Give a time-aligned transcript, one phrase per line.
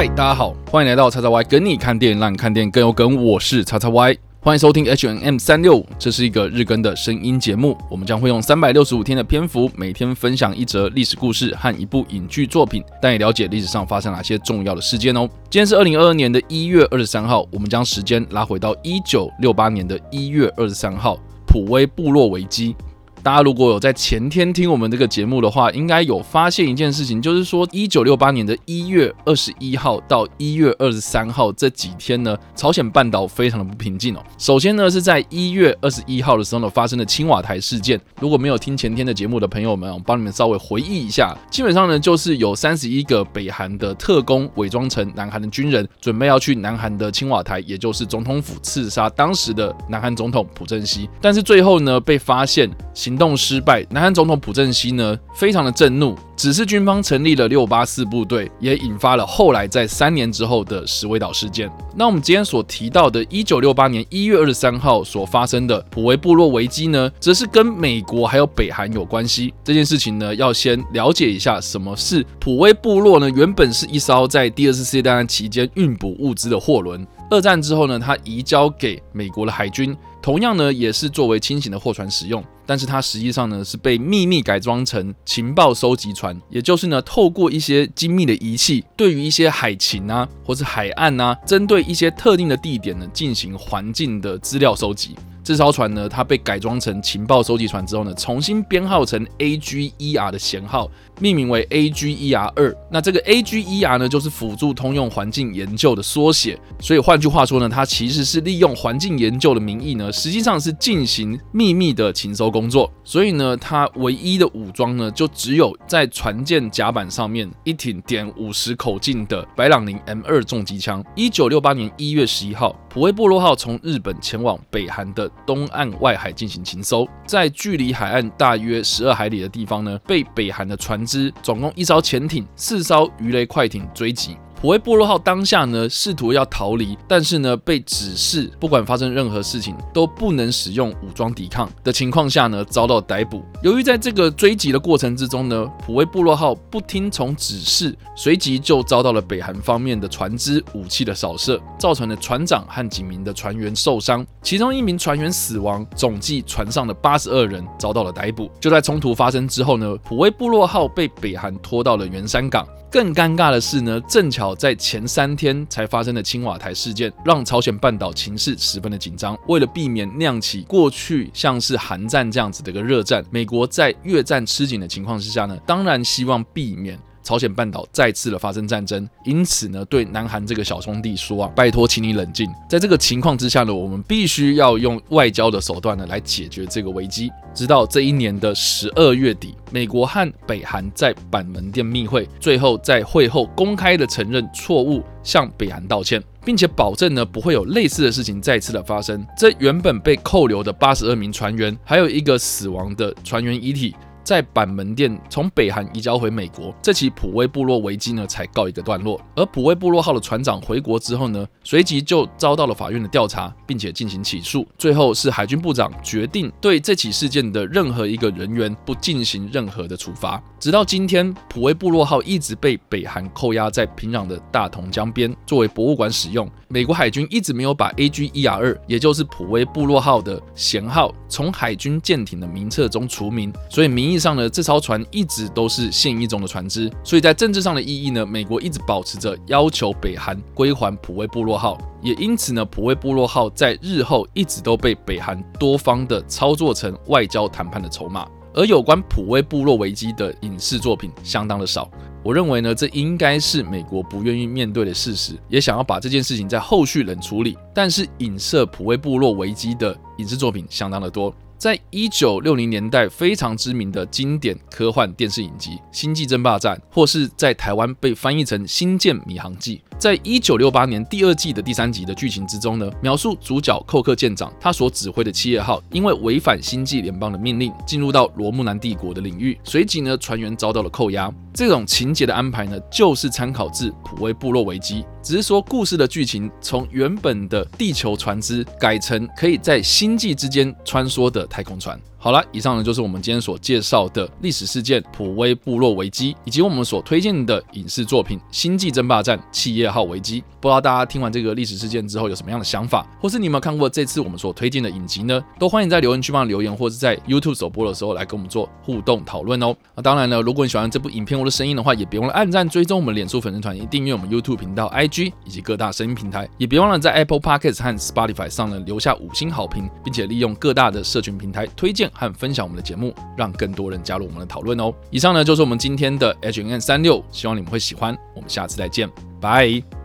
[0.00, 3.22] 嗨，大家好，欢迎来到叉叉 Y 跟你看电影，让你看电影更有梗。
[3.22, 7.76] 我是叉叉 Y，欢迎收听 H N M 三六五，这是一个日更的声音节目。
[7.90, 15.28] 我们将会用三百六十五天的篇幅，每天分享一则历史故事和一部影剧作品，带你了解历史上发生哪些重要的事件哦。
[15.50, 22.74] 今天是二零二二年的一月二十三号，我们将时间拉回到一九六八年的一月二十三号，普威部落危机。
[23.22, 34.22] 大家如果有在前天听我们这个节目的话，应该有发现一件事情，就是说一九六八年的一月二十一号到一月二十三号这几天呢，朝鲜半岛非常的不平静哦。
[34.38, 38.00] 首先呢，是在一月二十一号的时候呢，发生的青瓦台事件。
[38.20, 51.06] 如果没有听前天的节目的朋友们，我帮你们稍微回忆一下，基本上呢，就是有三十一个北韩的特工伪装成南韩的军人，准备要去南韩的青瓦台，也就是总统府刺杀当时的南韩总统朴正熙。
[51.20, 52.70] 但是最后呢，被发现。
[53.10, 61.68] 行动失败，南韩总统朴正熙呢非常的震怒，指示军方成立了六八四部队，也引发了后来在三年之后的石尾岛事件。
[61.96, 69.52] 那我们今天所提到的1968年1月23号所发生的普维部落危机呢，则是跟美国还有北韩有关系。
[69.64, 73.28] 这件事情呢，要先了解一下什么是普威部落呢？
[73.30, 79.96] 原本是一艘在第二次世界大战期间运补物资的货轮，二战之后呢，它移交给美国的海军。
[80.22, 95.16] 同样呢，也是作为轻型的货船使用，但是它实际上呢是被秘密改装成情报收集船，也就是呢透过一些精密的仪器，对于一些海情啊或是海岸啊，针对一些特定的地点呢进行环境的资料收集。
[95.50, 100.88] 这艘船呢，它被改装成情报收集船之后呢，重新编号成 AGER 的舷号，
[101.20, 102.72] 命名为 AGER 二。
[102.88, 106.56] 那这个 AGER 呢，就是辅助通用环境研究的缩写。
[106.78, 112.88] 所以换句话说呢，它其实是利用环境研究的名义呢，实际上是进行秘密的情收工作。
[113.02, 121.04] 所以呢，它唯一的武装呢，就只有在船舰甲板上面一挺点五十口径的白朗宁 M 二重机枪。
[121.16, 125.28] 一九六八年一月十一号，普威部落号从日本前往北韩的。
[125.46, 134.36] 东岸外海进行勤搜，在距离海岸大约十二海里的地方呢，被北韩的船只总共一艘潜艇、四艘鱼雷快艇追击。
[134.60, 143.42] 普威部落号当下呢，试图要逃离，但是呢，被指示不管发生任何事情都不能使用武装抵抗的情况下呢，遭到逮捕。
[143.62, 158.50] 由于在这个追击的过程之中呢，普威部落号不听从指示，随即就遭到了北韩方面的船只武器的扫射，造成了船长和几名的船员受伤，其中一名船员死亡，总计船上的八十二人遭到了逮捕。
[158.60, 162.64] 就在冲突发生之后呢，普威部落号被北韩拖到了元山港。
[162.92, 169.38] 更尴尬的是呢，正巧在前三天才发生的青瓦台事件，让朝鲜半岛情势十分的紧张。
[169.46, 176.98] 为了避免酿起过去像是韩战这样子的一个热战，美国在越战吃紧的情况之下呢，当然希望避免。
[177.30, 182.50] 朝鲜半岛再次的发生战争，因此呢，对南韩这个小兄弟说啊，拜托，请你冷静。
[182.68, 187.30] 在这个情况之下呢，我们必须要用外交的手段呢来解决这个危机。
[187.54, 199.24] 直到这一年的十二月底，美国和北韩在板门店密会，最后在会后公开的承认错误，向北韩道歉，并且保证呢不会有类似的事情再次的发生。
[199.38, 203.94] 这原本被扣留的八十二名船员，还有一个死亡的船员遗体。
[204.22, 209.20] 在板门店从北韩移交回美国，这起普威部落危机呢才告一个段落。
[209.34, 214.66] 而普威部落号的船长回国之后呢，随即就遭到了法院的调查，并且进行起诉。
[214.78, 220.42] 最后是海军部长决定对这起事件的任何一个人员不进行任何的处罚。
[220.58, 226.50] 直到今天，普威部落号一直被北韩扣押在平壤的大同江边，作为博物馆使用。
[226.68, 236.90] 美国海军一直没有把 AGER 二，也就是普威部落号的舷号，从海军舰艇的名册中除名，所以名意义上呢，这艘船一直都是现役中的船只。
[237.04, 248.26] 所以在政治上的意义呢，美国一直保持着要求北韩归还普威部落号，也因此呢，普威部落号在日后一直都被北韩多方的操作成外交谈判的筹码。
[248.52, 251.88] 而有关普威部落危机的影视作品相当的少，
[252.24, 257.56] 我认为呢，这应该是美国不愿意面对的事实，也想要把这件事情在后续冷处理。
[257.72, 261.32] 但是影射普威部落危机的影视作品相当的多。
[261.60, 269.76] 在一九六零年代非常知名的经典科幻电视影集《星际争霸战》，或是在台湾被翻译成《星舰迷航记》。
[269.98, 281.30] 在一九六八年第二季的第三集的剧情之中呢，描述主角寇克舰长他所指挥的企业号，因为违反星际联邦的命令，进入到罗木兰帝国的领域，随即呢船员遭到了扣押。
[281.52, 292.00] 这种情节的安排呢，就是参考自普威部落危机，只是说故事的剧情从原本的地球船只改成可以在星际之间穿梭的太空船。
[292.22, 300.42] 好了，以上呢就是我们今天所介绍的历史事件普威部落危机，以及我们所推荐的影视作品《星际争霸战：企业号危机》。
[300.60, 305.42] 不知道大家听完这个历史事件之后有什么样的想法，或是你有没有看过这次我们所推荐的影集呢？
[305.58, 309.74] 都欢迎在留言区帮留言，或是在 YouTube 首播的时候来跟我们做互动讨论哦。
[309.94, 324.92] 那当然呢，如果你喜欢这部影片或者声音的话，也别忘了按赞、追踪我们脸书粉丝团，订阅我们 YouTube 频道、IG 以及各大声音平台，也别忘了在 Apple Podcast 和 Spotify 上呢留下五星好评，并且利用各大的社群平台推荐和分享我们的节目，让更多人加入我们的讨论哦。
[325.10, 328.16] 以上呢就是我们今天的 H N N 三六，希望你们会喜欢。
[328.34, 329.10] 我们下次再见，
[329.40, 329.99] 拜。